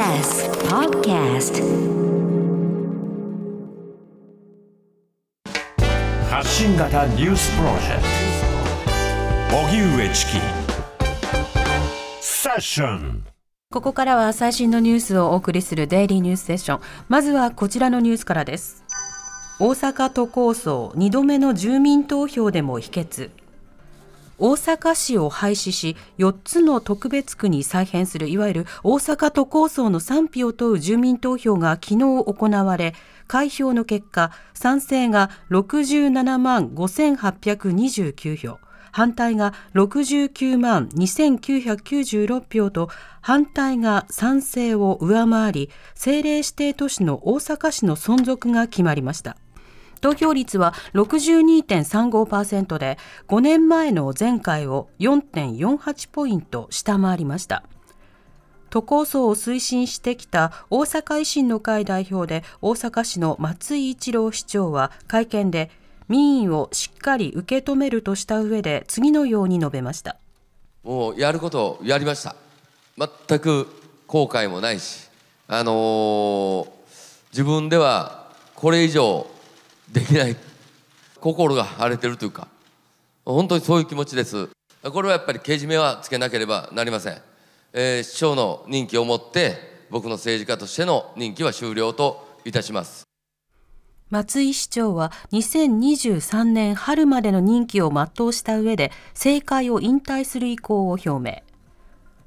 [0.00, 1.60] TBS Podcast
[6.30, 8.02] 発信型ニュースプロジェク
[9.50, 10.32] ト荻上チキ
[12.22, 13.24] セッション
[13.70, 16.80] ここからは最新のニュースをお送りするデイリーニュースセッション。
[17.08, 18.82] まずはこちらのニュースからです。
[19.60, 23.30] 大阪都構想2度目の住民投票でも否決。
[24.40, 32.94] 大阪市を廃止し、4つの特別区に再編する、いわゆる大阪都構想の賛否を問う住民投票が昨日行われ、
[33.26, 38.58] 開票の結果、賛成が67万5829票。
[38.92, 42.88] 反対が69万2996票と
[43.20, 49.36] 反対が賛成を上回り政令指定都市の大阪市の存続が決まりました
[50.00, 57.64] 投票率は62.35%で5年前の前回を4.48ポイント下回りました。
[58.70, 65.72] 都構想を推進してきた大阪維新の会代表で大阪市の松井一郎市長は会見で
[66.08, 70.16] 民意をしっかり受け止めるとした上で次のように述べました。
[70.84, 72.36] もうやることをやりました。
[72.96, 73.66] 全く
[74.06, 75.08] 後悔もないし
[75.46, 76.80] あのー
[77.32, 78.26] 自分では
[78.56, 79.24] これ以上
[79.92, 80.36] できない。
[81.20, 82.48] 心が荒れてるというか。
[83.24, 84.48] 本当にそういう気持ちです。
[84.82, 87.18] これはやっぱりけじめはつけなければなりません、
[87.74, 93.04] えー市長の任期をもって僕の政治家としての任期は終了といたします。
[94.08, 101.42] 松井市長は2023年春までの任期を全うした上で政界を引退する意向を表明。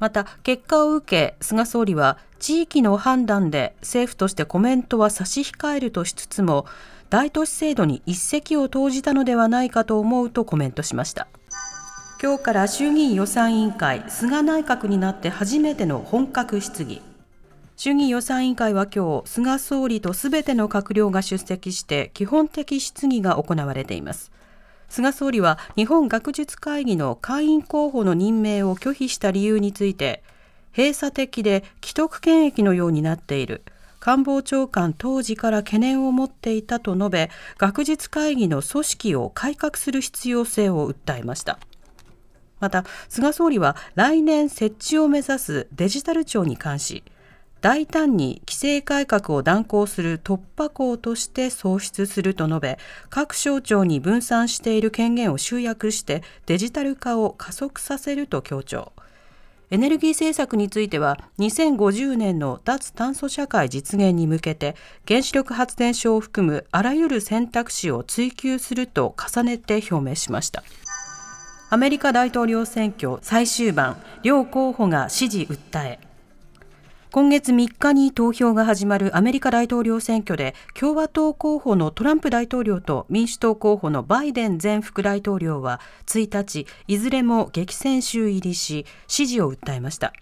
[0.00, 6.66] また結果を受け菅総理は地域の判断で政府としてコメントは差し控えるとしつつも
[7.10, 11.26] 大都市制度に一石を投じたのではないかと思うとコメントしました。
[12.20, 17.00] 今日から衆議院予算委員会菅内閣になって初めての本格質疑。
[17.76, 24.30] 衆議院予算委員会は今日菅総理とすべての閣僚が出席して基本的質疑が行われています。
[24.90, 30.22] 菅総理は日本学術会議の会員候補の任命を拒否した理由について
[30.76, 33.62] 閉鎖的で既得権益のようになっている。
[34.00, 41.58] 官房長官当時から懸念を持っていたと述べ学術会議の組織を改革する必要性を訴えました。
[42.60, 47.04] また菅総理は来年設置を目指すデジタル庁に関し
[47.60, 52.78] 大胆に規制改革を断行する突破口として創出すると述べ
[53.10, 58.92] 各省庁に分散している権限を集約してデジタル化を加速させると強調。
[59.70, 70.62] エネルギー政策については2050年の脱炭素社会実現に向けて原子力発電所を含むあらゆる選択肢を追求すると重ねて表明しました。
[71.70, 76.07] アメリカ大統領選挙最終盤両候補が支持訴え
[77.10, 90.12] 今月3日に投票が始まるアメリカ大統領選挙で共和党候補のトランプ大統領と民主党候補のバイデン前副大統領は1日いずれも激戦州入りし支持を訴えました。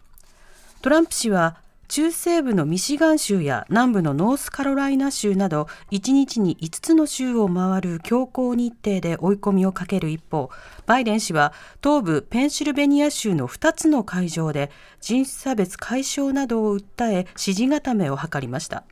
[0.80, 1.56] トランプ氏は
[1.88, 10.50] 中西部のミシガン州や南部のノースカロライナ州など1日に5つの州を回る強行日程で追い込みをかける一方
[10.86, 11.52] バイデン氏は
[11.82, 14.70] 東部ペンシルベニア州の2つの会場で
[15.00, 18.84] 人種差別解消などを訴え支持固めを図りました。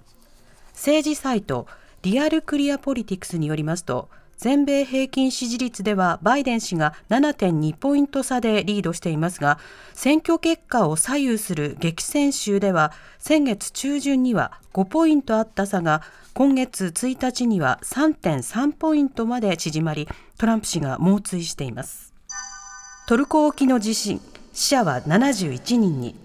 [0.72, 1.66] 政治サイト
[2.02, 4.10] リアルクリアポリティクスによりますと
[4.44, 9.58] 全米平均支持率ではバイデン氏が7.2ポイント差でリードしていますが
[9.94, 16.02] 選挙結果を左右する激戦州では先月中旬には5ポイントあった差が
[16.34, 20.06] 今月1日には3.3ポイントまで縮まり
[20.36, 22.12] トランプ氏が猛追しています。
[23.08, 24.20] トルコ沖の地震
[24.52, 26.23] 死者は71人に。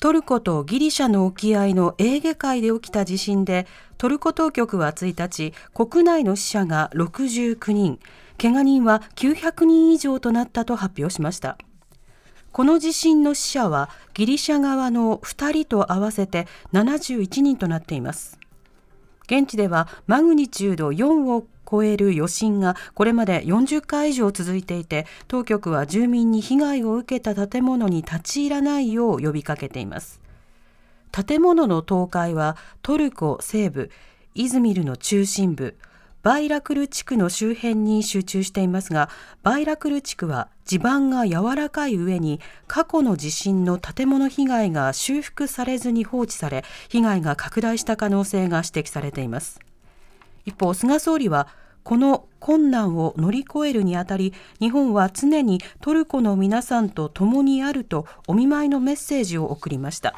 [0.00, 3.66] トルコとギリシャの沖合のエーゲ海で起きた地震で
[3.96, 7.98] トルコ当局は1日国内の死者が69人。
[8.36, 11.56] けが人は900人以上となったと発表しました。
[12.52, 18.38] この地震の死者はギリシャ側の2人と合わせて71人となっています。
[19.26, 30.20] 現地ではマグニチュード4を超える余震がこれまで40回以上続いていて当局は住民に被害を受けた建物に立ち入らないよう呼びかけています。
[31.12, 33.90] 建物の倒壊はトルコ西部
[34.34, 35.76] イズミルの中心部
[36.24, 39.10] バイラクル地区の周辺に集中していますが
[39.42, 49.60] バイラクル地区は地盤が柔らかい上に過去の地震の建物被害が修復されずに放置され被害が拡大した可能性が指摘されています。
[50.44, 51.48] 一方菅総理は
[51.82, 60.14] この困難を乗り越えるにあたり日本は常にトルコの皆さんと共にあるとお見舞いのメッセージを送りました。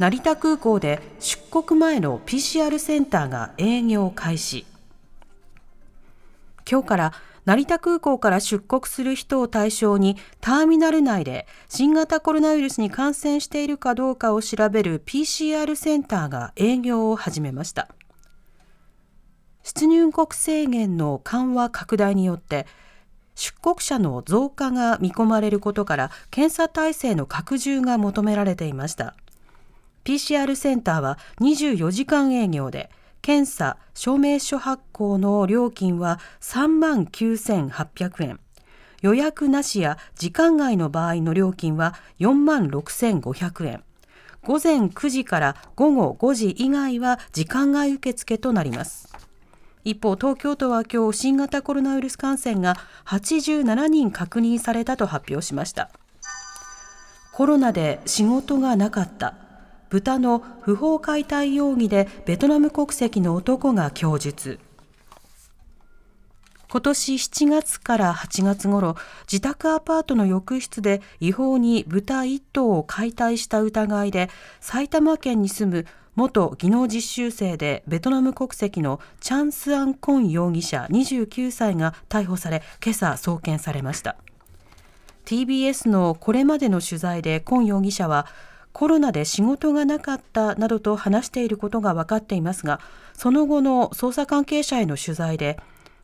[0.00, 4.66] 成田空港で出国前の PCR センターが営業開始。
[6.68, 7.12] 今日から
[7.44, 17.88] 成田空港から出国する人を対象にターミナル内で新型コロナウイルスに感染しているかどうかを調べる PCR センターが営業を始めました。
[19.64, 22.66] 出入国制限の緩和拡大によって
[23.34, 29.16] 出国者の増加が見込まれることから検査体制の拡充が求められていました。
[30.04, 32.90] PCR センターは24時間営業で
[33.22, 38.40] 検査証明書発行の料金は3万9800円
[39.00, 43.82] 予約なしや時間外の場合の料金は4万6500円
[44.42, 49.23] 午前9時から午後5時以外は時間外受付となります。
[49.84, 55.90] 一方東京都は今日新型コロナウイルス感染が87人確認されたと発表しました。
[57.34, 59.34] コロナで仕事がなかった。
[59.90, 64.58] 豚の不法解体容疑でベトナム国籍の男が供述。
[66.70, 68.96] 今年7月から8月頃
[69.30, 74.28] 自宅アパートの浴室で違法に豚1頭を解体した疑いで
[74.60, 84.16] 埼玉県に住む元技能実習生でベトナム国籍のチャンス・アン・コン容疑者29歳が逮捕され今朝送検されました。
[85.24, 88.26] TBS のこれまでの取材でコン容疑者は
[88.72, 92.80] コロナで仕事がなかったなどと話していることが分かっていますが
[93.14, 95.58] その後の捜査関係者への取材で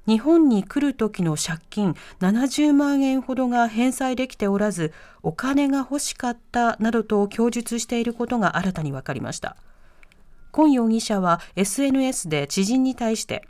[0.06, 4.92] 日本に来る時の借金70万円ほどが返済できておらず
[5.22, 9.56] お金が欲しかったなどと供述していることが新たに分かりました。
[10.52, 13.46] 今容疑者は SNS で知人に対して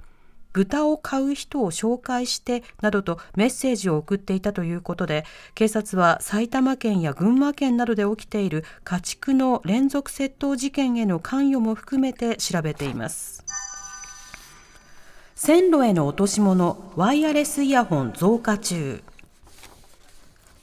[0.53, 5.25] 豚を買う人を紹介してなどとメッセージを送っていたということで
[5.55, 13.45] 警察は埼玉県や群馬県などで起きている家畜の連続窃盗事件への関与も含めて調べています。
[15.43, 19.03] 線路への落とし物ワイヤレスイヤホン増加中。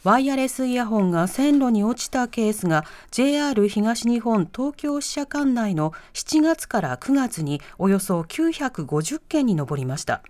[0.04, 10.22] ワイヤレスイヤホンが線路に落ちたケースが JR 東日本東京支社管内の7月から9月におよそ950件に上りました。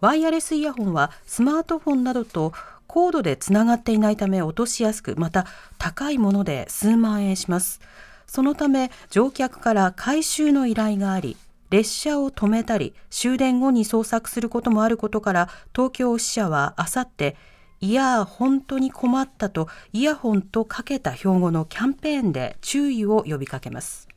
[0.00, 2.52] ワイヤレスイヤホンはスマートフォンなどと
[2.86, 5.46] コードでつながっていないため落としやすくまた
[5.76, 7.80] 高いもので数万円します。
[8.26, 11.36] そのため乗客から回収の依頼があり
[11.70, 17.36] 列車を止めたり終電後に捜索することもあることから東京支社はあさって
[17.80, 24.08] いやー本当に困ったとイヤホンとかけた標語のキャンペーンで注意を呼びかけます。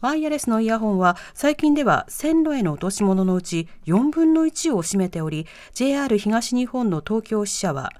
[0.00, 7.92] ワイヤレスのイヤホンは最近では線路への落とし物のうち4分の1を占めており JR 東日本の東京支社は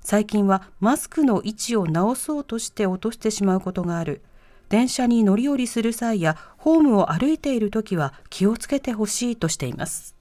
[0.00, 4.22] 最近はマスクの位置を直そうとして落としてしまうことがある。
[4.68, 10.14] 電車に乗り降りする際やホームを歩いている時は気をつけてほしいとしています。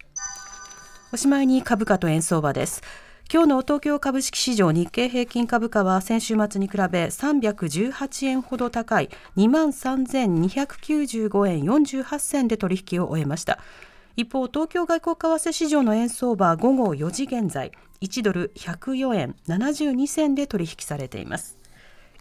[1.13, 2.81] おしまいに株価と円相場です。
[3.29, 13.59] 今日の東京株式市場日経平均株価は先週末に比べ318円ほど高い2万3295円48銭で取引を終えました。
[14.15, 21.57] 一方東京外国為替市場の円相場午後4時現在1ドル104円72銭で取引されています。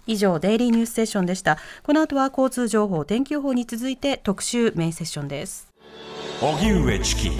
[0.08, 1.58] 以上デイリーニュースセッションでした。
[1.84, 5.72] この後は交通情報天気予報に続いて特集メインセッションです。
[6.40, 7.30] 荻上チキ。